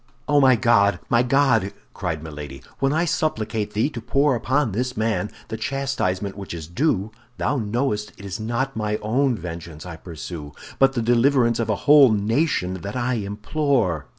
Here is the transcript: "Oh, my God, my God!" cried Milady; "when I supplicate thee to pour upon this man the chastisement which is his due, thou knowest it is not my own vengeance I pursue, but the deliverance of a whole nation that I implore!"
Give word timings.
"Oh, 0.27 0.41
my 0.41 0.55
God, 0.55 0.99
my 1.09 1.21
God!" 1.21 1.73
cried 1.93 2.23
Milady; 2.23 2.63
"when 2.79 2.91
I 2.91 3.05
supplicate 3.05 3.73
thee 3.73 3.87
to 3.91 4.01
pour 4.01 4.33
upon 4.33 4.71
this 4.71 4.97
man 4.97 5.29
the 5.49 5.57
chastisement 5.57 6.35
which 6.35 6.55
is 6.55 6.65
his 6.65 6.73
due, 6.73 7.11
thou 7.37 7.57
knowest 7.57 8.11
it 8.17 8.25
is 8.25 8.39
not 8.39 8.75
my 8.75 8.97
own 9.03 9.37
vengeance 9.37 9.85
I 9.85 9.97
pursue, 9.97 10.53
but 10.79 10.93
the 10.93 11.03
deliverance 11.03 11.59
of 11.59 11.69
a 11.69 11.75
whole 11.85 12.11
nation 12.11 12.81
that 12.81 12.95
I 12.95 13.13
implore!" 13.13 14.07